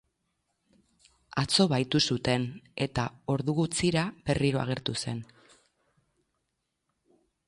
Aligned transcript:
Atzo 1.41 1.65
bahitu 1.73 1.99
zuten, 2.15 2.47
eta 2.85 3.05
ordu 3.33 3.55
gutxira 3.59 4.05
berriro 4.31 4.63
agertu 4.63 4.97
zen. 5.05 5.21